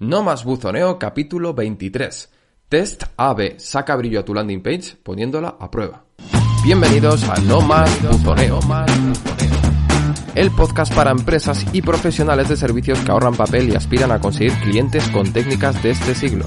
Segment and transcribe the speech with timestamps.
[0.00, 2.28] No más buzoneo capítulo 23.
[2.68, 6.04] Test AB saca brillo a tu landing page poniéndola a prueba.
[6.64, 8.58] Bienvenidos a No más buzoneo.
[10.34, 14.52] El podcast para empresas y profesionales de servicios que ahorran papel y aspiran a conseguir
[14.64, 16.46] clientes con técnicas de este siglo.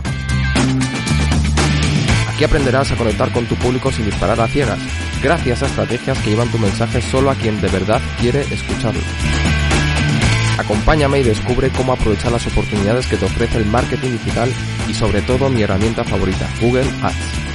[2.34, 4.80] Aquí aprenderás a conectar con tu público sin disparar a ciegas,
[5.24, 9.00] gracias a estrategias que llevan tu mensaje solo a quien de verdad quiere escucharlo.
[10.58, 14.50] Acompáñame y descubre cómo aprovechar las oportunidades que te ofrece el marketing digital
[14.90, 17.48] y sobre todo mi herramienta favorita, Google Ads.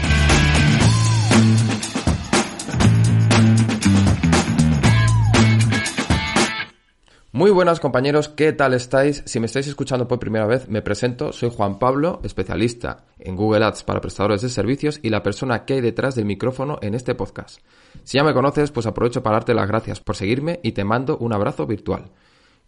[7.35, 9.23] Muy buenas compañeros, ¿qué tal estáis?
[9.27, 13.65] Si me estáis escuchando por primera vez, me presento, soy Juan Pablo, especialista en Google
[13.65, 17.17] Ads para prestadores de servicios y la persona que hay detrás del micrófono en este
[17.17, 17.59] podcast.
[18.05, 21.17] Si ya me conoces, pues aprovecho para darte las gracias por seguirme y te mando
[21.19, 22.13] un abrazo virtual.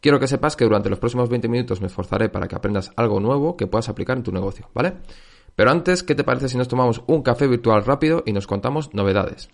[0.04, 3.20] Quiero que sepas que durante los próximos 20 minutos me esforzaré para que aprendas algo
[3.20, 4.98] nuevo que puedas aplicar en tu negocio, ¿vale?
[5.56, 8.92] Pero antes, ¿qué te parece si nos tomamos un café virtual rápido y nos contamos
[8.92, 9.48] novedades?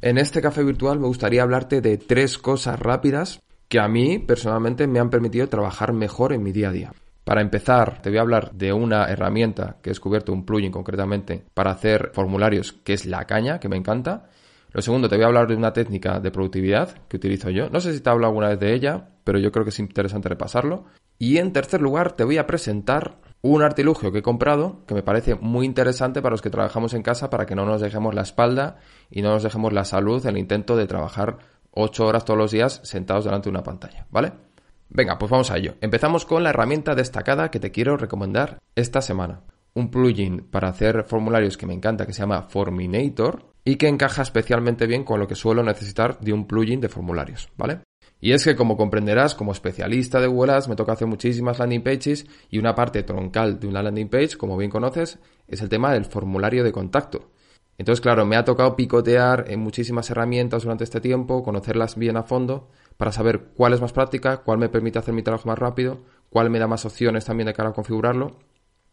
[0.00, 4.86] En este café virtual me gustaría hablarte de tres cosas rápidas que a mí personalmente
[4.86, 6.92] me han permitido trabajar mejor en mi día a día.
[7.24, 11.44] Para empezar, te voy a hablar de una herramienta que he descubierto, un plugin concretamente,
[11.54, 14.28] para hacer formularios, que es la caña, que me encanta.
[14.72, 17.68] Lo segundo, te voy a hablar de una técnica de productividad que utilizo yo.
[17.68, 19.78] No sé si te he hablado alguna vez de ella, pero yo creo que es
[19.78, 20.84] interesante repasarlo.
[21.18, 25.02] Y en tercer lugar, te voy a presentar un artilugio que he comprado que me
[25.02, 28.22] parece muy interesante para los que trabajamos en casa para que no nos dejemos la
[28.22, 28.76] espalda
[29.10, 31.38] y no nos dejemos la salud en el intento de trabajar
[31.72, 34.32] 8 horas todos los días sentados delante de una pantalla, ¿vale?
[34.88, 35.74] Venga, pues vamos a ello.
[35.80, 39.40] Empezamos con la herramienta destacada que te quiero recomendar esta semana.
[39.74, 44.22] Un plugin para hacer formularios que me encanta que se llama Forminator y que encaja
[44.22, 47.80] especialmente bien con lo que suelo necesitar de un plugin de formularios, ¿vale?
[48.20, 52.26] Y es que, como comprenderás, como especialista de Google me toca hacer muchísimas landing pages
[52.50, 55.18] y una parte troncal de una landing page, como bien conoces,
[55.48, 57.30] es el tema del formulario de contacto.
[57.78, 62.22] Entonces, claro, me ha tocado picotear en muchísimas herramientas durante este tiempo, conocerlas bien a
[62.22, 66.02] fondo, para saber cuál es más práctica, cuál me permite hacer mi trabajo más rápido,
[66.30, 68.38] cuál me da más opciones también de cara a configurarlo.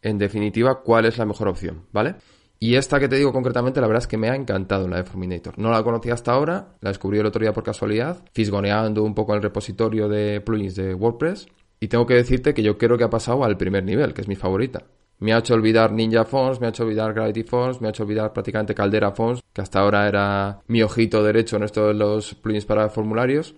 [0.02, 2.16] En definitiva, cuál es la mejor opción, ¿vale?
[2.62, 5.04] Y esta que te digo concretamente, la verdad es que me ha encantado la de
[5.04, 5.58] Forminator.
[5.58, 9.34] No la conocía hasta ahora, la descubrí el otro día por casualidad, fisgoneando un poco
[9.34, 11.48] el repositorio de plugins de WordPress.
[11.80, 14.28] Y tengo que decirte que yo creo que ha pasado al primer nivel, que es
[14.28, 14.84] mi favorita.
[15.20, 18.02] Me ha hecho olvidar Ninja Fonts, me ha hecho olvidar Gravity Fonts, me ha hecho
[18.02, 22.34] olvidar prácticamente Caldera Fonts, que hasta ahora era mi ojito derecho en esto de los
[22.34, 23.54] plugins para formularios.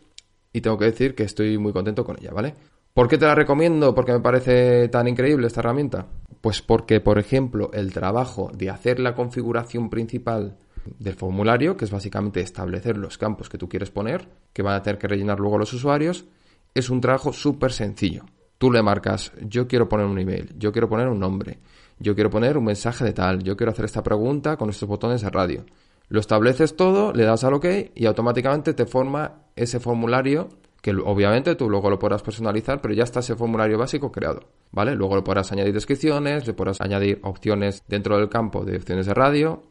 [0.53, 2.55] Y tengo que decir que estoy muy contento con ella, ¿vale?
[2.95, 3.95] ¿Por qué te la recomiendo?
[3.95, 6.07] Porque me parece tan increíble esta herramienta.
[6.43, 10.59] Pues porque, por ejemplo, el trabajo de hacer la configuración principal
[10.99, 14.83] del formulario, que es básicamente establecer los campos que tú quieres poner, que van a
[14.83, 16.27] tener que rellenar luego los usuarios,
[16.75, 18.25] es un trabajo súper sencillo.
[18.59, 21.61] Tú le marcas, yo quiero poner un email, yo quiero poner un nombre,
[21.99, 25.23] yo quiero poner un mensaje de tal, yo quiero hacer esta pregunta con estos botones
[25.23, 25.65] de radio.
[26.09, 30.51] Lo estableces todo, le das al OK y automáticamente te forma ese formulario
[30.83, 34.41] que obviamente tú luego lo podrás personalizar, pero ya está ese formulario básico creado,
[34.73, 34.97] ¿vale?
[34.97, 39.15] Luego le podrás añadir descripciones, le podrás añadir opciones dentro del campo de opciones de
[39.15, 39.63] radio,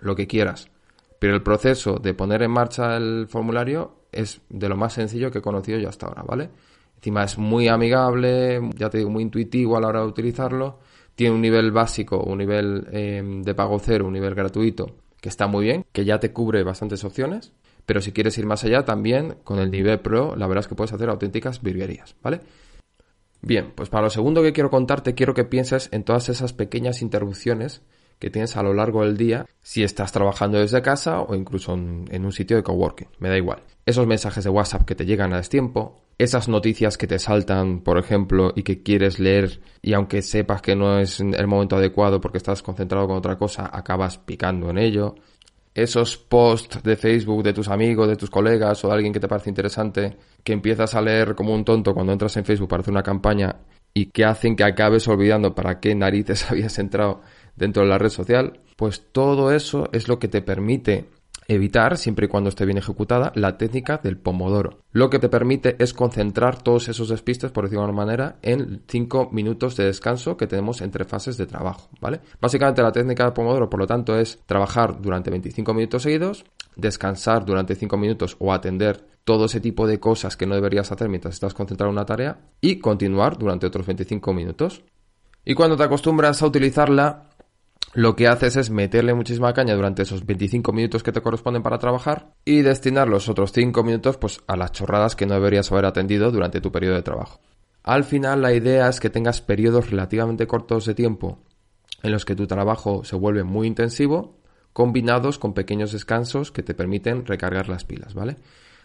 [0.00, 0.70] lo que quieras.
[1.18, 5.38] Pero el proceso de poner en marcha el formulario es de lo más sencillo que
[5.38, 6.50] he conocido yo hasta ahora, ¿vale?
[6.96, 10.78] Encima es muy amigable, ya te digo, muy intuitivo a la hora de utilizarlo.
[11.16, 14.86] Tiene un nivel básico, un nivel eh, de pago cero, un nivel gratuito,
[15.20, 17.52] que está muy bien, que ya te cubre bastantes opciones.
[17.90, 20.76] Pero si quieres ir más allá, también con el nivel Pro, la verdad es que
[20.76, 22.38] puedes hacer auténticas virguerías, ¿vale?
[23.42, 27.02] Bien, pues para lo segundo que quiero contarte, quiero que pienses en todas esas pequeñas
[27.02, 27.82] interrupciones
[28.20, 32.24] que tienes a lo largo del día si estás trabajando desde casa o incluso en,
[32.24, 33.64] un sitio de coworking, me da igual.
[33.84, 37.98] Esos mensajes de WhatsApp que te llegan a destiempo, esas noticias que te saltan, por
[37.98, 42.38] ejemplo, y que quieres leer y aunque sepas que no es el momento adecuado porque
[42.38, 45.16] estás concentrado con otra cosa, acabas picando en ello
[45.74, 49.28] esos posts de Facebook de tus amigos, de tus colegas o de alguien que te
[49.28, 52.92] parece interesante, que empiezas a leer como un tonto cuando entras en Facebook para hacer
[52.92, 53.56] una campaña
[53.94, 57.22] y que hacen que acabes olvidando para qué narices habías entrado
[57.56, 61.08] dentro de la red social, pues todo eso es lo que te permite
[61.50, 64.78] evitar, siempre y cuando esté bien ejecutada, la técnica del pomodoro.
[64.92, 68.84] Lo que te permite es concentrar todos esos despistes, por decirlo de alguna manera, en
[68.86, 72.20] 5 minutos de descanso que tenemos entre fases de trabajo, ¿vale?
[72.40, 76.44] Básicamente la técnica del pomodoro, por lo tanto, es trabajar durante 25 minutos seguidos,
[76.76, 81.08] descansar durante 5 minutos o atender todo ese tipo de cosas que no deberías hacer
[81.08, 84.84] mientras estás concentrado en una tarea y continuar durante otros 25 minutos.
[85.44, 87.29] Y cuando te acostumbras a utilizarla,
[87.92, 91.78] lo que haces es meterle muchísima caña durante esos 25 minutos que te corresponden para
[91.78, 95.86] trabajar y destinar los otros 5 minutos pues a las chorradas que no deberías haber
[95.86, 97.40] atendido durante tu periodo de trabajo.
[97.82, 101.40] Al final la idea es que tengas periodos relativamente cortos de tiempo
[102.02, 104.38] en los que tu trabajo se vuelve muy intensivo,
[104.72, 108.36] combinados con pequeños descansos que te permiten recargar las pilas, ¿vale?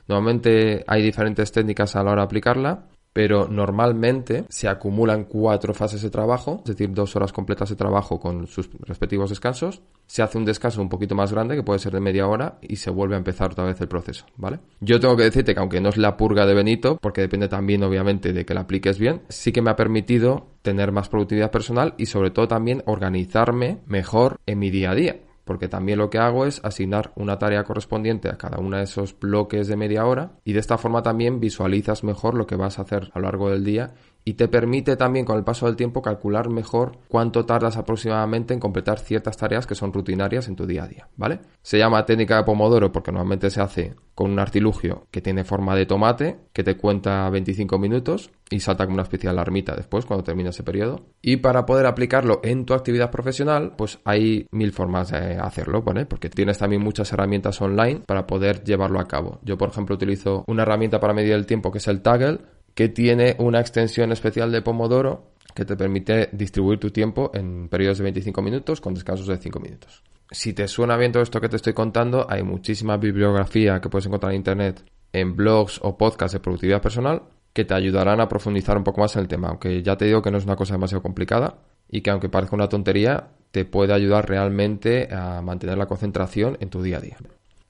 [0.07, 6.01] Normalmente hay diferentes técnicas a la hora de aplicarla pero normalmente se acumulan cuatro fases
[6.01, 9.81] de trabajo, es decir, dos horas completas de trabajo con sus respectivos descansos.
[10.05, 12.75] Se hace un descanso un poquito más grande, que puede ser de media hora, y
[12.75, 14.59] se vuelve a empezar otra vez el proceso, ¿vale?
[14.81, 17.83] Yo tengo que decirte que aunque no es la purga de Benito, porque depende también
[17.83, 21.93] obviamente de que la apliques bien, sí que me ha permitido tener más productividad personal
[21.97, 26.17] y sobre todo también organizarme mejor en mi día a día porque también lo que
[26.17, 30.31] hago es asignar una tarea correspondiente a cada uno de esos bloques de media hora
[30.43, 33.49] y de esta forma también visualizas mejor lo que vas a hacer a lo largo
[33.49, 33.93] del día
[34.25, 38.59] y te permite también con el paso del tiempo calcular mejor cuánto tardas aproximadamente en
[38.59, 41.39] completar ciertas tareas que son rutinarias en tu día a día, ¿vale?
[41.61, 45.75] Se llama técnica de Pomodoro porque normalmente se hace con un artilugio que tiene forma
[45.75, 50.05] de tomate, que te cuenta 25 minutos y salta como una especie de alarmita después
[50.05, 51.01] cuando termina ese periodo.
[51.21, 56.05] Y para poder aplicarlo en tu actividad profesional, pues hay mil formas de hacerlo, ¿vale?
[56.05, 59.39] Porque tienes también muchas herramientas online para poder llevarlo a cabo.
[59.43, 62.39] Yo, por ejemplo, utilizo una herramienta para medir el tiempo que es el Taggle,
[62.75, 67.97] que tiene una extensión especial de Pomodoro que te permite distribuir tu tiempo en periodos
[67.99, 70.03] de 25 minutos con descansos de 5 minutos.
[70.29, 74.05] Si te suena bien todo esto que te estoy contando, hay muchísima bibliografía que puedes
[74.05, 74.83] encontrar en internet,
[75.13, 77.23] en blogs o podcasts de productividad personal
[77.53, 80.21] que te ayudarán a profundizar un poco más en el tema, aunque ya te digo
[80.21, 83.93] que no es una cosa demasiado complicada y que aunque parezca una tontería, te puede
[83.93, 87.17] ayudar realmente a mantener la concentración en tu día a día.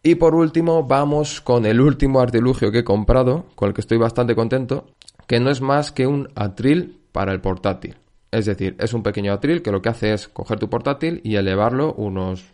[0.08, 3.98] Y por último, vamos con el último artilugio que he comprado, con el que estoy
[3.98, 4.86] bastante contento,
[5.26, 7.98] que no es más que un atril para el portátil.
[8.30, 11.38] Es decir, es un pequeño atril que lo que hace es coger tu portátil y
[11.38, 12.46] elevarlo unos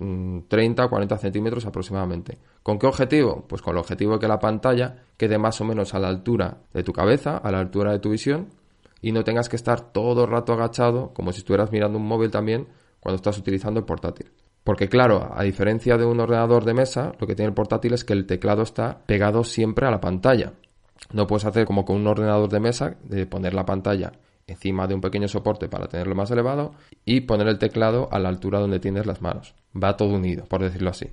[0.48, 2.38] 30 o 40 centímetros aproximadamente.
[2.64, 3.44] ¿Con qué objetivo?
[3.50, 6.60] Pues con el objetivo de que la pantalla quede más o menos a la altura
[6.74, 8.48] de tu cabeza, a la altura de tu visión,
[9.02, 12.32] y no tengas que estar todo el rato agachado, como si estuvieras mirando un móvil
[12.32, 12.70] también,
[13.02, 14.32] cuando estás utilizando el portátil.
[14.64, 18.04] Porque claro, a diferencia de un ordenador de mesa, lo que tiene el portátil es
[18.04, 20.54] que el teclado está pegado siempre a la pantalla.
[21.12, 24.12] No puedes hacer como con un ordenador de mesa, de poner la pantalla
[24.48, 26.74] encima de un pequeño soporte para tenerlo más elevado
[27.06, 29.56] y poner el teclado a la altura donde tienes las manos.
[29.76, 31.08] Va todo unido, por decirlo así.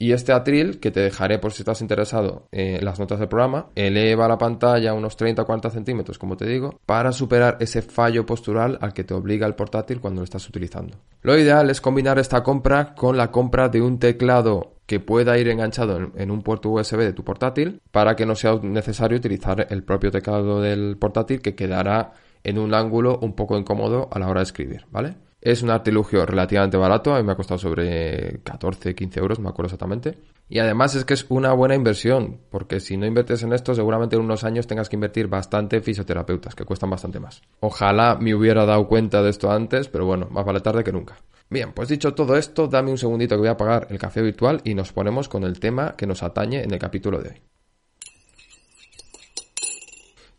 [0.00, 3.70] Y este atril, que te dejaré por si estás interesado en las notas del programa,
[3.74, 8.24] eleva la pantalla unos 30 o 40 centímetros, como te digo, para superar ese fallo
[8.24, 10.98] postural al que te obliga el portátil cuando lo estás utilizando.
[11.22, 15.48] Lo ideal es combinar esta compra con la compra de un teclado que pueda ir
[15.48, 19.82] enganchado en, un puerto USB de tu portátil para que no sea necesario utilizar el
[19.82, 22.12] propio teclado del portátil que quedará
[22.44, 25.16] en un ángulo un poco incómodo a la hora de escribir, ¿vale?
[25.40, 29.48] Es un artilugio relativamente barato, a mí me ha costado sobre 14, 15 euros, me
[29.48, 30.18] acuerdo exactamente.
[30.48, 34.16] Y además es que es una buena inversión, porque si no inviertes en esto, seguramente
[34.16, 37.42] en unos años tengas que invertir bastante en fisioterapeutas, que cuestan bastante más.
[37.60, 41.16] Ojalá me hubiera dado cuenta de esto antes, pero bueno, más vale tarde que nunca.
[41.48, 44.60] Bien, pues dicho todo esto, dame un segundito que voy a apagar el café virtual
[44.64, 47.40] y nos ponemos con el tema que nos atañe en el capítulo de hoy.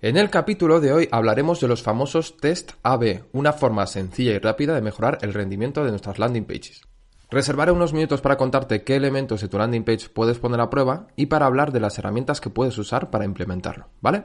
[0.01, 4.39] En el capítulo de hoy hablaremos de los famosos test AB, una forma sencilla y
[4.39, 6.83] rápida de mejorar el rendimiento de nuestras landing pages.
[7.29, 11.07] Reservaré unos minutos para contarte qué elementos de tu landing page puedes poner a prueba
[11.17, 14.23] y para hablar de las herramientas que puedes usar para implementarlo, ¿vale?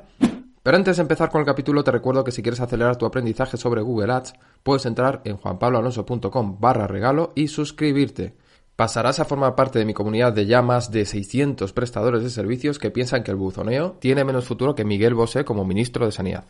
[0.62, 3.56] Pero antes de empezar con el capítulo te recuerdo que si quieres acelerar tu aprendizaje
[3.56, 8.36] sobre Google Ads, puedes entrar en juanpabloalonso.com barra regalo y suscribirte.
[8.76, 12.80] Pasarás a formar parte de mi comunidad de ya más de 600 prestadores de servicios
[12.80, 16.46] que piensan que el buzoneo tiene menos futuro que Miguel Bosé como ministro de Sanidad.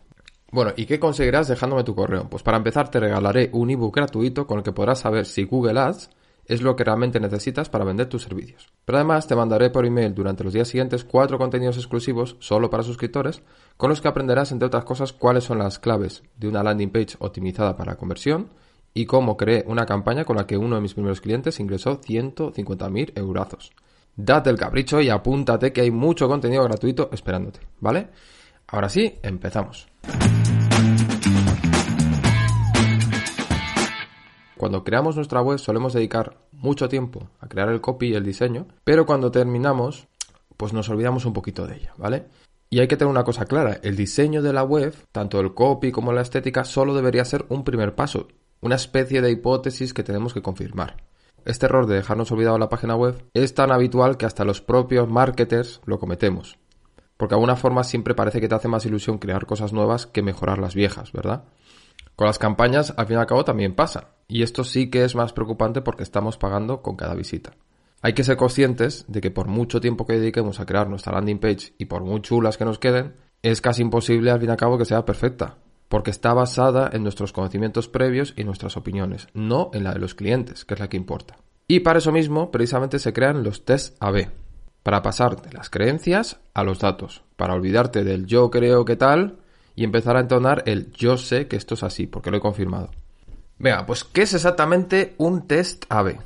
[0.50, 2.30] Bueno, ¿y qué conseguirás dejándome tu correo?
[2.30, 5.78] Pues para empezar te regalaré un ebook gratuito con el que podrás saber si Google
[5.78, 6.08] Ads
[6.46, 8.72] es lo que realmente necesitas para vender tus servicios.
[8.86, 12.82] Pero además te mandaré por email durante los días siguientes cuatro contenidos exclusivos solo para
[12.82, 13.42] suscriptores
[13.76, 17.16] con los que aprenderás entre otras cosas cuáles son las claves de una landing page
[17.18, 18.48] optimizada para conversión,
[18.94, 23.18] y cómo creé una campaña con la que uno de mis primeros clientes ingresó 150.000
[23.18, 23.72] eurazos.
[24.16, 28.08] Date el capricho y apúntate que hay mucho contenido gratuito esperándote, ¿vale?
[28.68, 29.88] Ahora sí, empezamos.
[34.56, 38.68] Cuando creamos nuestra web solemos dedicar mucho tiempo a crear el copy y el diseño,
[38.84, 40.06] pero cuando terminamos,
[40.56, 42.28] pues nos olvidamos un poquito de ella, ¿vale?
[42.70, 45.90] Y hay que tener una cosa clara, el diseño de la web, tanto el copy
[45.90, 48.28] como la estética, solo debería ser un primer paso
[48.64, 50.96] una especie de hipótesis que tenemos que confirmar.
[51.44, 55.06] Este error de dejarnos olvidado la página web es tan habitual que hasta los propios
[55.06, 56.58] marketers lo cometemos.
[57.18, 60.22] Porque de alguna forma siempre parece que te hace más ilusión crear cosas nuevas que
[60.22, 61.44] mejorar las viejas, ¿verdad?
[62.16, 64.14] Con las campañas, al fin y al cabo, también pasa.
[64.28, 67.52] Y esto sí que es más preocupante porque estamos pagando con cada visita.
[68.00, 71.38] Hay que ser conscientes de que por mucho tiempo que dediquemos a crear nuestra landing
[71.38, 74.56] page y por muy chulas que nos queden, es casi imposible al fin y al
[74.56, 75.58] cabo que sea perfecta,
[75.94, 80.16] porque está basada en nuestros conocimientos previos y nuestras opiniones, no en la de los
[80.16, 81.36] clientes, que es la que importa.
[81.68, 84.26] Y para eso mismo, precisamente se crean los test AB,
[84.82, 89.36] para pasar de las creencias a los datos, para olvidarte del yo creo que tal
[89.76, 92.90] y empezar a entonar el yo sé que esto es así, porque lo he confirmado.
[93.60, 96.16] Venga, pues ¿qué es exactamente un test AB?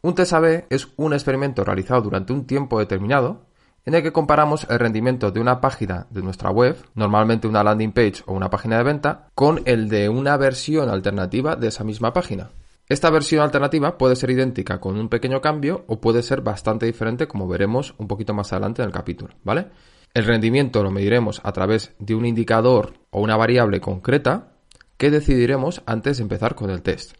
[0.00, 3.46] Un test AB es un experimento realizado durante un tiempo determinado
[3.84, 7.92] en el que comparamos el rendimiento de una página de nuestra web, normalmente una landing
[7.92, 12.12] page o una página de venta, con el de una versión alternativa de esa misma
[12.12, 12.50] página.
[12.88, 17.26] Esta versión alternativa puede ser idéntica con un pequeño cambio o puede ser bastante diferente
[17.26, 19.68] como veremos un poquito más adelante en el capítulo, ¿vale?
[20.14, 24.52] El rendimiento lo mediremos a través de un indicador o una variable concreta
[24.98, 27.16] que decidiremos antes de empezar con el test.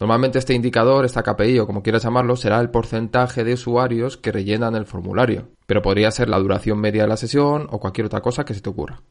[0.00, 4.32] Normalmente este indicador, esta KPI o como quieras llamarlo, será el porcentaje de usuarios que
[4.32, 8.20] rellenan el formulario, pero podría ser la duración media de la sesión o cualquier otra
[8.20, 9.02] cosa que se te ocurra.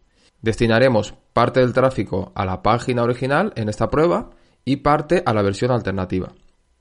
[0.41, 4.31] Destinaremos parte del tráfico a la página original en esta prueba
[4.65, 6.33] y parte a la versión alternativa.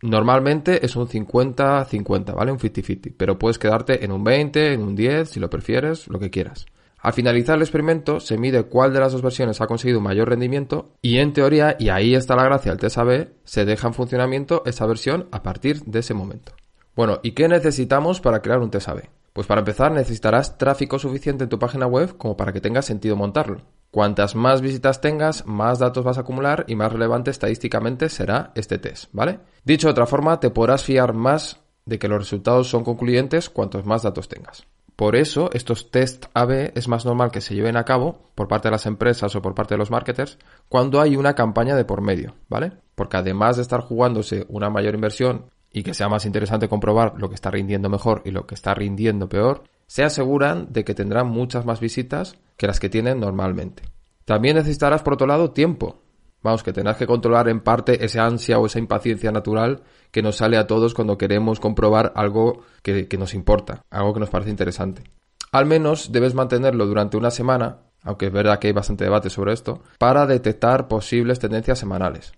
[0.03, 2.51] Normalmente es un 50-50, ¿vale?
[2.51, 6.19] Un 50-50, pero puedes quedarte en un 20, en un 10, si lo prefieres, lo
[6.19, 6.67] que quieras.
[7.03, 10.93] Al finalizar el experimento se mide cuál de las dos versiones ha conseguido mayor rendimiento
[11.03, 14.63] y en teoría, y ahí está la gracia del test AB, se deja en funcionamiento
[14.67, 16.53] esa versión a partir de ese momento.
[16.95, 19.03] Bueno, ¿y qué necesitamos para crear un test AB?
[19.33, 23.17] Pues para empezar necesitarás tráfico suficiente en tu página web como para que tenga sentido
[23.17, 23.63] montarlo.
[23.91, 28.79] Cuantas más visitas tengas, más datos vas a acumular y más relevante estadísticamente será este
[28.79, 29.41] test, ¿vale?
[29.65, 33.85] Dicho de otra forma, te podrás fiar más de que los resultados son concluyentes cuantos
[33.85, 34.67] más datos tengas.
[34.97, 38.69] Por eso, estos test AB es más normal que se lleven a cabo por parte
[38.69, 42.03] de las empresas o por parte de los marketers cuando hay una campaña de por
[42.03, 42.73] medio, ¿vale?
[42.95, 47.29] Porque además de estar jugándose una mayor inversión y que sea más interesante comprobar lo
[47.29, 51.29] que está rindiendo mejor y lo que está rindiendo peor, se aseguran de que tendrán
[51.29, 53.83] muchas más visitas que las que tienen normalmente.
[54.25, 56.01] También necesitarás, por otro lado, tiempo.
[56.43, 60.37] Vamos, que tendrás que controlar en parte esa ansia o esa impaciencia natural que nos
[60.37, 65.03] sale a todos cuando queremos comprobar algo que, nos importa, algo que nos parece interesante.
[65.51, 69.53] Al menos debes mantenerlo durante una semana, aunque es verdad que hay bastante debate sobre
[69.53, 72.33] esto, para detectar posibles tendencias semanales.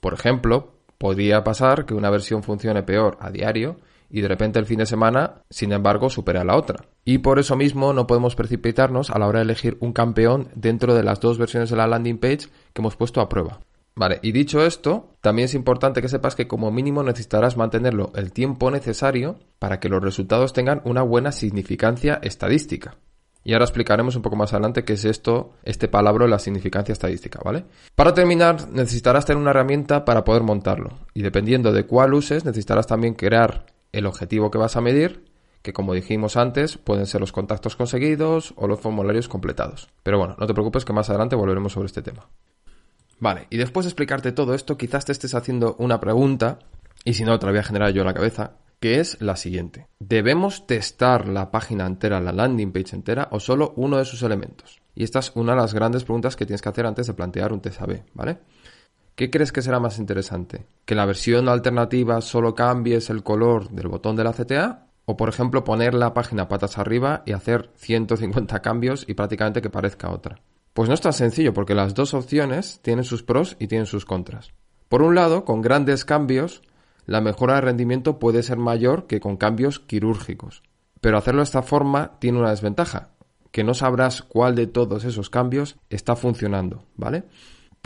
[0.00, 3.76] Por ejemplo, Podría pasar que una versión funcione peor a diario
[4.08, 6.86] y de repente el fin de semana, sin embargo, supera a la otra.
[7.04, 10.94] Y por eso mismo no podemos precipitarnos a la hora de elegir un campeón dentro
[10.94, 13.60] de las dos versiones de la landing page que hemos puesto a prueba.
[13.98, 18.30] Vale, y dicho esto, también es importante que sepas que como mínimo necesitarás mantenerlo el
[18.30, 22.96] tiempo necesario para que los resultados tengan una buena significancia estadística.
[23.42, 27.40] Y ahora explicaremos un poco más adelante qué es esto, este palabra, la significancia estadística,
[27.42, 27.64] ¿vale?
[27.94, 30.90] Para terminar, necesitarás tener una herramienta para poder montarlo.
[31.14, 35.24] Y dependiendo de cuál uses, necesitarás también crear el objetivo que vas a medir,
[35.62, 39.88] que como dijimos antes, pueden ser los contactos conseguidos o los formularios completados.
[40.02, 42.28] Pero bueno, no te preocupes que más adelante volveremos sobre este tema.
[43.18, 46.58] Vale, y después de explicarte todo esto, quizás te estés haciendo una pregunta,
[47.04, 49.36] y si no, te la voy a generar yo en la cabeza, que es la
[49.36, 49.86] siguiente.
[49.98, 54.80] ¿Debemos testar la página entera, la landing page entera o solo uno de sus elementos?
[54.94, 57.52] Y esta es una de las grandes preguntas que tienes que hacer antes de plantear
[57.52, 57.80] un test
[58.14, 58.38] ¿vale?
[59.14, 60.66] ¿Qué crees que será más interesante?
[60.84, 64.88] ¿Que la versión alternativa solo cambies el color del botón de la CTA?
[65.06, 69.70] ¿O, por ejemplo, poner la página patas arriba y hacer 150 cambios y prácticamente que
[69.70, 70.40] parezca otra?
[70.76, 74.04] Pues no es tan sencillo porque las dos opciones tienen sus pros y tienen sus
[74.04, 74.52] contras.
[74.90, 76.60] Por un lado, con grandes cambios,
[77.06, 80.62] la mejora de rendimiento puede ser mayor que con cambios quirúrgicos.
[81.00, 83.08] Pero hacerlo de esta forma tiene una desventaja,
[83.52, 87.24] que no sabrás cuál de todos esos cambios está funcionando, ¿vale?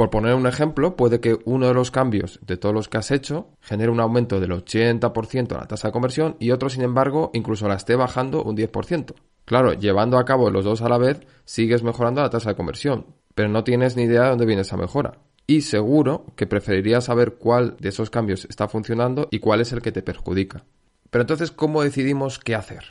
[0.01, 3.11] Por poner un ejemplo, puede que uno de los cambios de todos los que has
[3.11, 7.31] hecho genere un aumento del 80% en la tasa de conversión y otro, sin embargo,
[7.35, 9.13] incluso la esté bajando un 10%.
[9.45, 13.09] Claro, llevando a cabo los dos a la vez, sigues mejorando la tasa de conversión,
[13.35, 17.35] pero no tienes ni idea de dónde viene esa mejora y seguro que preferirías saber
[17.35, 20.65] cuál de esos cambios está funcionando y cuál es el que te perjudica.
[21.11, 22.85] Pero entonces, ¿cómo decidimos qué hacer?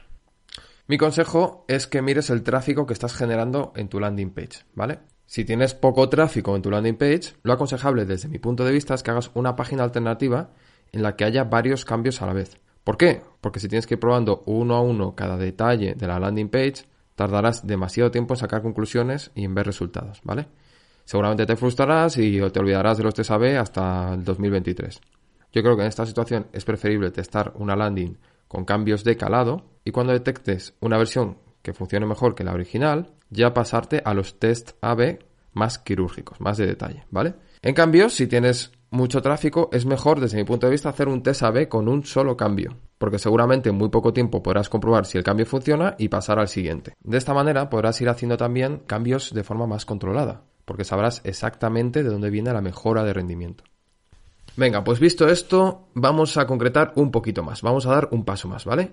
[0.85, 4.99] Mi consejo es que mires el tráfico que estás generando en tu landing page, ¿vale?
[5.29, 8.95] Si tienes poco tráfico en tu landing page, lo aconsejable desde mi punto de vista
[8.95, 10.49] es que hagas una página alternativa
[10.91, 12.57] en la que haya varios cambios a la vez.
[12.83, 13.21] ¿Por qué?
[13.39, 16.85] Porque si tienes que ir probando uno a uno cada detalle de la landing page,
[17.13, 20.47] tardarás demasiado tiempo en sacar conclusiones y en ver resultados, ¿vale?
[21.05, 24.99] seguramente te frustrarás y te olvidarás de los test AB hasta el 2023.
[25.53, 28.17] Yo creo que en esta situación es preferible testar una landing
[28.47, 33.13] con cambios de calado y cuando detectes una versión que funcione mejor que la original,
[33.29, 35.19] ya pasarte a los test AB
[35.53, 37.35] más quirúrgicos, más de detalle, ¿vale?
[37.61, 41.21] En cambio, si tienes mucho tráfico, es mejor desde mi punto de vista hacer un
[41.21, 45.17] test A-B con un solo cambio, porque seguramente en muy poco tiempo podrás comprobar si
[45.17, 46.93] el cambio funciona y pasar al siguiente.
[47.03, 52.03] De esta manera podrás ir haciendo también cambios de forma más controlada, porque sabrás exactamente
[52.03, 53.63] de dónde viene la mejora de rendimiento.
[54.55, 58.47] Venga, pues visto esto, vamos a concretar un poquito más, vamos a dar un paso
[58.47, 58.91] más, ¿vale?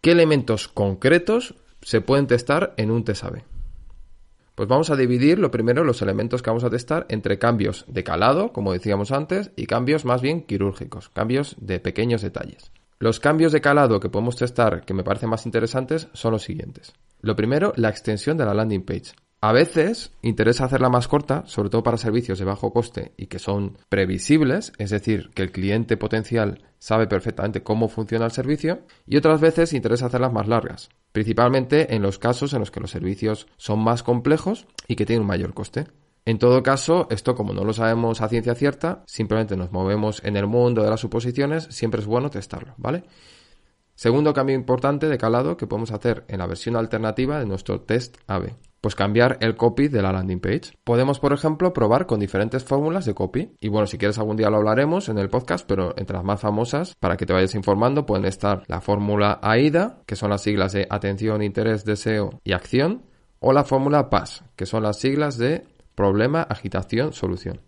[0.00, 3.42] ¿Qué elementos concretos se pueden testar en un test A-B?
[4.54, 8.04] Pues vamos a dividir lo primero los elementos que vamos a testar entre cambios de
[8.04, 12.72] calado, como decíamos antes, y cambios más bien quirúrgicos, cambios de pequeños detalles.
[12.98, 16.92] Los cambios de calado que podemos testar que me parecen más interesantes son los siguientes.
[17.22, 19.14] Lo primero, la extensión de la landing page.
[19.42, 23.38] A veces interesa hacerla más corta, sobre todo para servicios de bajo coste y que
[23.38, 29.16] son previsibles, es decir, que el cliente potencial sabe perfectamente cómo funciona el servicio, y
[29.16, 33.46] otras veces interesa hacerlas más largas, principalmente en los casos en los que los servicios
[33.56, 35.86] son más complejos y que tienen un mayor coste.
[36.26, 40.36] En todo caso, esto como no lo sabemos a ciencia cierta, simplemente nos movemos en
[40.36, 43.04] el mundo de las suposiciones, siempre es bueno testarlo, ¿vale?
[43.94, 48.18] Segundo cambio importante de calado que podemos hacer en la versión alternativa de nuestro test
[48.26, 48.50] AB.
[48.80, 50.72] Pues cambiar el copy de la landing page.
[50.84, 53.52] Podemos, por ejemplo, probar con diferentes fórmulas de copy.
[53.60, 56.40] Y bueno, si quieres algún día lo hablaremos en el podcast, pero entre las más
[56.40, 60.72] famosas, para que te vayas informando, pueden estar la fórmula AIDA, que son las siglas
[60.72, 63.02] de atención, interés, deseo y acción,
[63.38, 67.60] o la fórmula PAS, que son las siglas de problema, agitación, solución.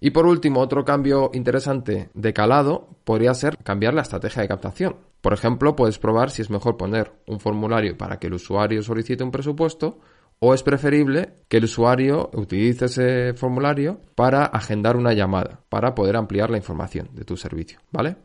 [0.00, 4.96] Y por último, otro cambio interesante de calado podría ser cambiar la estrategia de captación.
[5.20, 9.24] Por ejemplo, puedes probar si es mejor poner un formulario para que el usuario solicite
[9.24, 10.00] un presupuesto
[10.46, 16.16] o es preferible que el usuario utilice ese formulario para agendar una llamada, para poder
[16.16, 18.16] ampliar la información de tu servicio, ¿vale?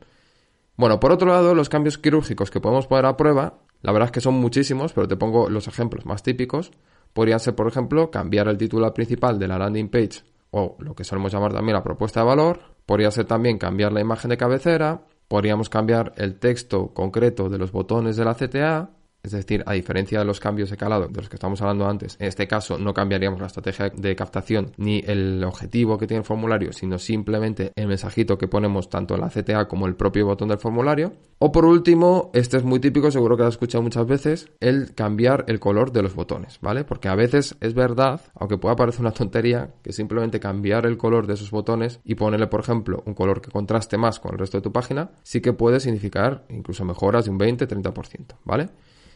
[0.76, 4.12] Bueno, por otro lado, los cambios quirúrgicos que podemos poner a prueba, la verdad es
[4.12, 6.72] que son muchísimos, pero te pongo los ejemplos más típicos.
[7.14, 11.06] Podrían ser, por ejemplo, cambiar el titular principal de la landing page o lo que
[11.06, 12.60] solemos llamar también la propuesta de valor.
[12.86, 17.72] Podría ser también cambiar la imagen de cabecera, Podríamos cambiar el texto concreto de los
[17.72, 18.90] botones de la CTA,
[19.24, 22.16] es decir, a diferencia de los cambios de calado de los que estamos hablando antes,
[22.20, 26.26] en este caso no cambiaríamos la estrategia de captación ni el objetivo que tiene el
[26.26, 30.50] formulario, sino simplemente el mensajito que ponemos tanto en la CTA como el propio botón
[30.50, 31.14] del formulario.
[31.40, 34.94] O por último, este es muy típico, seguro que lo has escuchado muchas veces, el
[34.94, 36.84] cambiar el color de los botones, ¿vale?
[36.84, 41.28] Porque a veces es verdad, aunque pueda parecer una tontería, que simplemente cambiar el color
[41.28, 44.58] de esos botones y ponerle, por ejemplo, un color que contraste más con el resto
[44.58, 48.70] de tu página, sí que puede significar incluso mejoras de un 20-30%, ¿vale?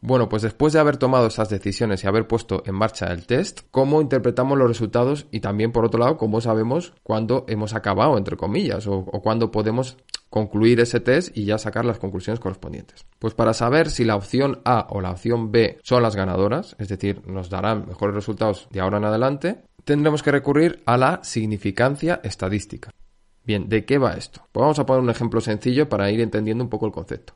[0.06, 3.62] Bueno, pues después de haber tomado esas decisiones y haber puesto en marcha el test,
[3.72, 5.28] ¿cómo interpretamos los resultados?
[5.32, 9.50] Y también, por otro lado, ¿cómo sabemos cuándo hemos acabado, entre comillas, o, o cuándo
[9.50, 9.98] podemos
[10.30, 13.06] concluir ese test y ya sacar las conclusiones correspondientes.
[13.18, 16.90] Pues para saber si la opción A o la opción B son las ganadoras, es
[16.90, 22.20] decir, nos darán mejores resultados de ahora en adelante, tendremos que recurrir a la significancia
[22.24, 22.90] estadística.
[23.46, 24.42] Bien, ¿de qué va esto?
[24.52, 27.34] Pues vamos a poner un ejemplo sencillo para ir entendiendo un poco el concepto.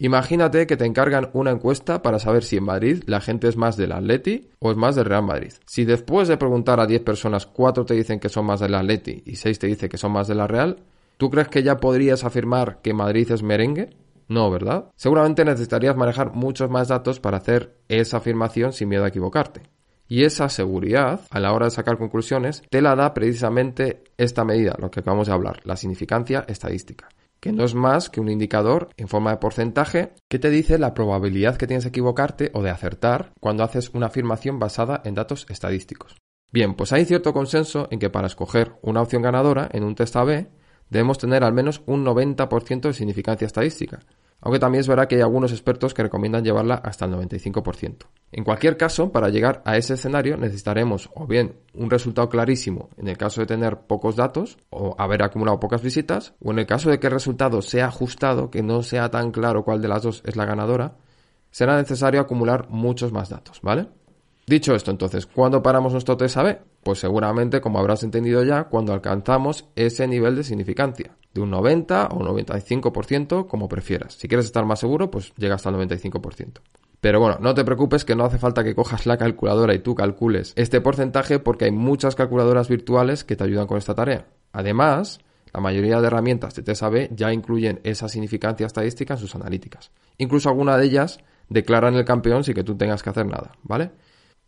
[0.00, 3.76] Imagínate que te encargan una encuesta para saber si en Madrid la gente es más
[3.76, 5.52] del Atleti o es más del Real Madrid.
[5.66, 9.24] Si después de preguntar a 10 personas, 4 te dicen que son más del Atleti
[9.26, 10.76] y 6 te dicen que son más de la Real,
[11.16, 13.90] ¿tú crees que ya podrías afirmar que Madrid es merengue?
[14.28, 14.84] No, ¿verdad?
[14.94, 19.62] Seguramente necesitarías manejar muchos más datos para hacer esa afirmación sin miedo a equivocarte.
[20.06, 24.76] Y esa seguridad, a la hora de sacar conclusiones, te la da precisamente esta medida,
[24.78, 27.08] lo que acabamos de hablar, la significancia estadística
[27.40, 30.94] que no es más que un indicador en forma de porcentaje que te dice la
[30.94, 35.46] probabilidad que tienes de equivocarte o de acertar cuando haces una afirmación basada en datos
[35.48, 36.16] estadísticos.
[36.50, 40.16] Bien, pues hay cierto consenso en que para escoger una opción ganadora en un test
[40.16, 40.48] A-B
[40.88, 44.00] debemos tener al menos un 90% de significancia estadística,
[44.40, 48.06] aunque también es verdad que hay algunos expertos que recomiendan llevarla hasta el 95%.
[48.32, 53.08] En cualquier caso, para llegar a ese escenario necesitaremos o bien un resultado clarísimo en
[53.08, 56.90] el caso de tener pocos datos o haber acumulado pocas visitas, o en el caso
[56.90, 60.22] de que el resultado sea ajustado, que no sea tan claro cuál de las dos
[60.24, 60.96] es la ganadora,
[61.50, 63.88] será necesario acumular muchos más datos, ¿vale?
[64.48, 66.58] Dicho esto, entonces, ¿cuándo paramos nuestro test AB?
[66.82, 72.06] Pues seguramente, como habrás entendido ya, cuando alcanzamos ese nivel de significancia, de un 90
[72.06, 74.14] o 95%, como prefieras.
[74.14, 76.62] Si quieres estar más seguro, pues llega hasta el 95%.
[76.98, 79.94] Pero bueno, no te preocupes que no hace falta que cojas la calculadora y tú
[79.94, 84.28] calcules este porcentaje porque hay muchas calculadoras virtuales que te ayudan con esta tarea.
[84.52, 85.20] Además,
[85.52, 89.92] la mayoría de herramientas de test AB ya incluyen esa significancia estadística en sus analíticas.
[90.16, 93.90] Incluso alguna de ellas declaran el campeón sin que tú tengas que hacer nada, ¿vale?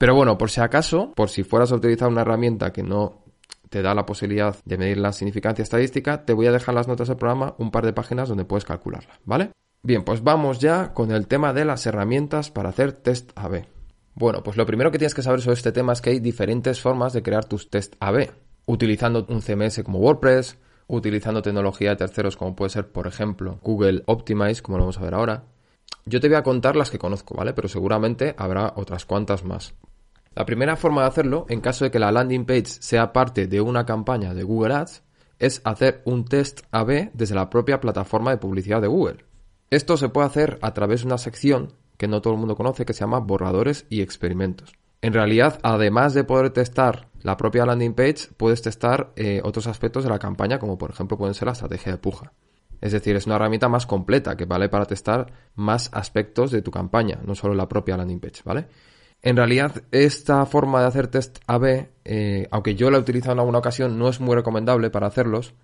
[0.01, 3.23] Pero bueno, por si acaso, por si fueras a utilizar una herramienta que no
[3.69, 7.09] te da la posibilidad de medir la significancia estadística, te voy a dejar las notas
[7.09, 9.51] del programa un par de páginas donde puedes calcularla, ¿vale?
[9.83, 13.67] Bien, pues vamos ya con el tema de las herramientas para hacer test AB.
[14.15, 16.81] Bueno, pues lo primero que tienes que saber sobre este tema es que hay diferentes
[16.81, 18.31] formas de crear tus test AB.
[18.65, 24.03] utilizando un CMS como WordPress, utilizando tecnología de terceros como puede ser, por ejemplo, Google
[24.07, 25.45] Optimize, como lo vamos a ver ahora.
[26.07, 27.53] Yo te voy a contar las que conozco, ¿vale?
[27.53, 29.75] Pero seguramente habrá otras cuantas más.
[30.37, 33.61] La primera forma de hacerlo, en caso de que la landing page sea parte de
[33.61, 35.03] una campaña de Google Ads,
[35.41, 39.25] es hacer un test AB desde la propia plataforma de publicidad de Google.
[39.71, 42.87] Esto se puede hacer a través de una sección que no todo el mundo conoce
[42.87, 44.73] que se llama borradores y experimentos.
[45.03, 50.05] En realidad, además de poder testar la propia landing page, puedes testar eh, otros aspectos
[50.05, 52.33] de la campaña, como por ejemplo pueden ser la estrategia de puja.
[52.81, 56.71] Es decir, es una herramienta más completa que vale para testar más aspectos de tu
[56.71, 58.69] campaña, no solo la propia landing page, ¿vale?
[59.23, 63.41] En realidad, esta forma de hacer test AB, eh, aunque yo la he utilizado en
[63.41, 65.55] alguna ocasión, no es muy recomendable para hacerlos,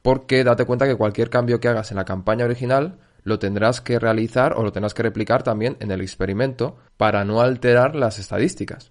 [0.00, 3.98] porque date cuenta que cualquier cambio que hagas en la campaña original lo tendrás que
[3.98, 8.88] realizar o lo tendrás que replicar también en el experimento para no alterar las estadísticas.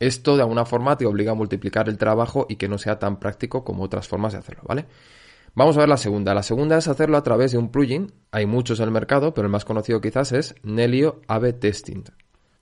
[0.00, 3.20] Esto de alguna forma te obliga a multiplicar el trabajo y que no sea tan
[3.20, 4.86] práctico como otras formas de hacerlo, ¿vale?
[5.54, 6.34] Vamos a ver la segunda.
[6.34, 8.12] La segunda es hacerlo a través de un plugin.
[8.32, 12.04] Hay muchos en el mercado, pero el más conocido quizás es Nelio AB Testing.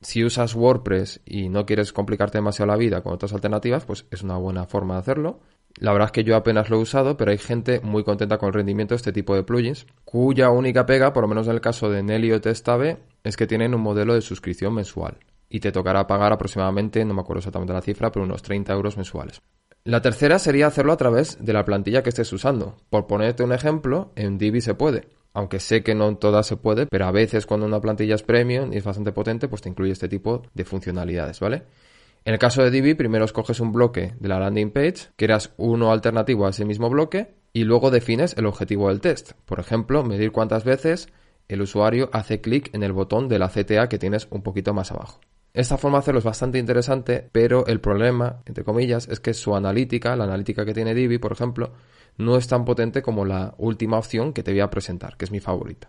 [0.00, 4.22] Si usas WordPress y no quieres complicarte demasiado la vida con otras alternativas, pues es
[4.22, 5.40] una buena forma de hacerlo.
[5.78, 8.48] La verdad es que yo apenas lo he usado, pero hay gente muy contenta con
[8.48, 11.60] el rendimiento de este tipo de plugins, cuya única pega, por lo menos en el
[11.60, 15.18] caso de Nelio Testabe, es que tienen un modelo de suscripción mensual
[15.50, 18.96] y te tocará pagar aproximadamente, no me acuerdo exactamente la cifra, pero unos 30 euros
[18.96, 19.42] mensuales.
[19.90, 22.76] La tercera sería hacerlo a través de la plantilla que estés usando.
[22.90, 25.08] Por ponerte un ejemplo, en Divi se puede.
[25.32, 28.22] Aunque sé que no en todas se puede, pero a veces cuando una plantilla es
[28.22, 31.64] premium y es bastante potente, pues te incluye este tipo de funcionalidades, ¿vale?
[32.24, 35.90] En el caso de Divi, primero escoges un bloque de la landing page, creas uno
[35.90, 39.32] alternativo a ese mismo bloque y luego defines el objetivo del test.
[39.44, 41.08] Por ejemplo, medir cuántas veces
[41.48, 44.92] el usuario hace clic en el botón de la CTA que tienes un poquito más
[44.92, 45.20] abajo.
[45.52, 49.56] Esta forma de hacerlo es bastante interesante, pero el problema, entre comillas, es que su
[49.56, 51.72] analítica, la analítica que tiene Divi, por ejemplo,
[52.18, 55.32] no es tan potente como la última opción que te voy a presentar, que es
[55.32, 55.88] mi favorita.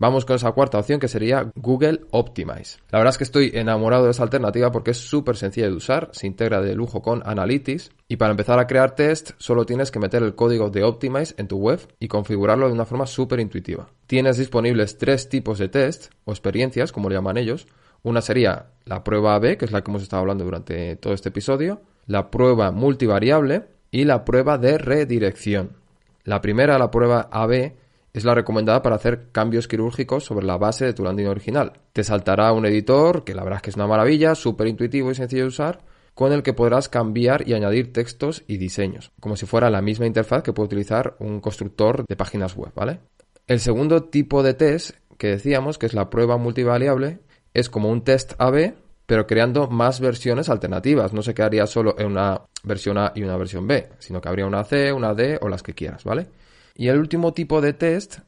[0.00, 2.78] Vamos con esa cuarta opción que sería Google Optimize.
[2.90, 6.10] La verdad es que estoy enamorado de esa alternativa porque es súper sencilla de usar,
[6.12, 9.98] se integra de lujo con Analytics y para empezar a crear test solo tienes que
[9.98, 13.88] meter el código de Optimize en tu web y configurarlo de una forma súper intuitiva.
[14.06, 17.66] Tienes disponibles tres tipos de test o experiencias, como lo llaman ellos.
[18.02, 21.28] Una sería la prueba AB, que es la que hemos estado hablando durante todo este
[21.30, 25.76] episodio, la prueba multivariable y la prueba de redirección.
[26.24, 27.72] La primera, la prueba AB,
[28.12, 31.72] es la recomendada para hacer cambios quirúrgicos sobre la base de tu landing original.
[31.92, 35.14] Te saltará un editor, que la verdad es que es una maravilla, súper intuitivo y
[35.14, 35.80] sencillo de usar,
[36.14, 40.06] con el que podrás cambiar y añadir textos y diseños, como si fuera la misma
[40.06, 43.00] interfaz que puede utilizar un constructor de páginas web, ¿vale?
[43.46, 47.20] El segundo tipo de test que decíamos, que es la prueba multivariable,
[47.54, 48.74] es como un test AB,
[49.06, 51.12] pero creando más versiones alternativas.
[51.12, 54.46] No se quedaría solo en una versión A y una versión B, sino que habría
[54.46, 56.26] una C, una D o las que quieras, ¿vale?
[56.74, 58.18] Y el último tipo de test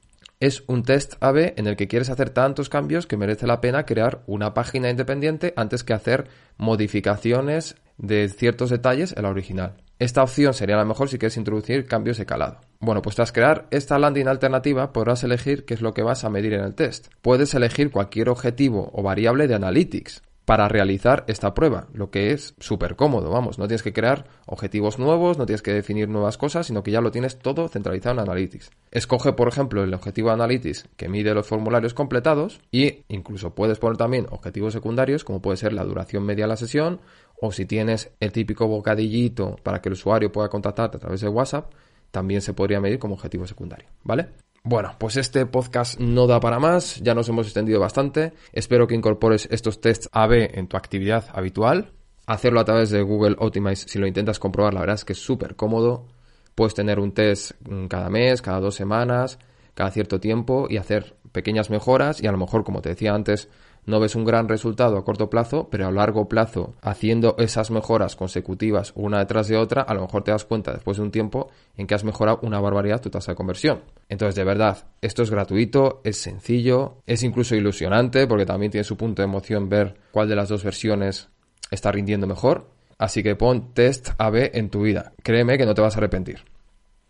[0.41, 3.85] es un test AB en el que quieres hacer tantos cambios que merece la pena
[3.85, 9.77] crear una página independiente antes que hacer modificaciones de ciertos detalles en la original.
[10.01, 12.59] Esta opción sería la mejor si quieres introducir cambios de calado.
[12.81, 16.31] Bueno, pues tras crear esta landing alternativa podrás elegir qué es lo que vas a
[16.31, 17.09] medir en el test.
[17.21, 22.55] Puedes elegir cualquier objetivo o variable de Analytics, para realizar esta prueba, lo que es
[22.59, 26.67] súper cómodo, vamos, no tienes que crear objetivos nuevos, no tienes que definir nuevas cosas,
[26.67, 28.71] sino que ya lo tienes todo centralizado en Analytics.
[28.91, 33.79] Escoge, por ejemplo, el objetivo de Analytics que mide los formularios completados y incluso puedes
[33.79, 37.01] poner también objetivos secundarios, como puede ser la duración media de la sesión,
[37.41, 41.29] o si tienes el típico bocadillito para que el usuario pueda contactarte a través de
[41.29, 41.73] WhatsApp,
[42.11, 44.29] también se podría medir como objetivo secundario, ¿vale?
[44.63, 48.35] Bueno, pues este podcast no da para más, ya nos hemos extendido bastante.
[48.53, 51.93] Espero que incorpores estos tests AB en tu actividad habitual.
[52.27, 55.19] Hacerlo a través de Google Optimize, si lo intentas comprobar, la verdad es que es
[55.19, 56.09] súper cómodo.
[56.55, 59.39] Puedes tener un test mm, cada mes, cada dos semanas,
[59.73, 63.49] cada cierto tiempo y hacer pequeñas mejoras y a lo mejor, como te decía antes,
[63.87, 68.17] no ves un gran resultado a corto plazo, pero a largo plazo, haciendo esas mejoras
[68.17, 71.51] consecutivas una detrás de otra, a lo mejor te das cuenta después de un tiempo
[71.77, 73.83] en que has mejorado una barbaridad tu tasa de conversión.
[74.09, 78.97] Entonces, de verdad, esto es gratuito, es sencillo, es incluso ilusionante, porque también tiene su
[78.97, 81.29] punto de emoción ver cuál de las dos versiones
[81.71, 82.69] está rindiendo mejor.
[82.99, 85.13] Así que pon test AB en tu vida.
[85.23, 86.45] Créeme que no te vas a arrepentir.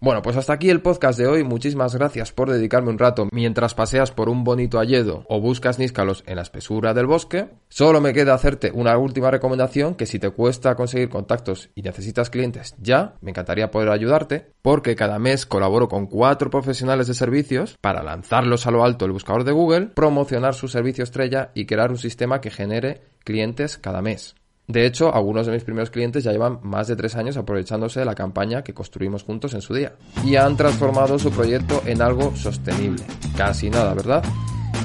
[0.03, 1.45] Bueno, pues hasta aquí el podcast de hoy.
[1.45, 6.25] Muchísimas gracias por dedicarme un rato mientras paseas por un bonito alledo o buscas níscalos
[6.27, 7.51] en la espesura del bosque.
[7.69, 12.31] Solo me queda hacerte una última recomendación que si te cuesta conseguir contactos y necesitas
[12.31, 17.77] clientes ya, me encantaría poder ayudarte porque cada mes colaboro con cuatro profesionales de servicios
[17.83, 21.91] para lanzarlos a lo alto el buscador de Google, promocionar su servicio estrella y crear
[21.91, 24.35] un sistema que genere clientes cada mes.
[24.71, 28.07] De hecho, algunos de mis primeros clientes ya llevan más de tres años aprovechándose de
[28.07, 29.95] la campaña que construimos juntos en su día.
[30.25, 33.03] Y han transformado su proyecto en algo sostenible.
[33.37, 34.23] Casi nada, ¿verdad?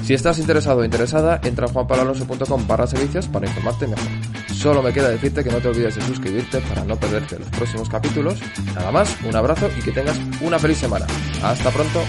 [0.02, 4.06] Si estás interesado o interesada, entra a juanpalalonso.com barra servicios para informarte mejor.
[4.52, 7.88] Solo me queda decirte que no te olvides de suscribirte para no perderte los próximos
[7.88, 8.40] capítulos.
[8.74, 11.06] Nada más, un abrazo y que tengas una feliz semana.
[11.42, 12.00] Hasta pronto.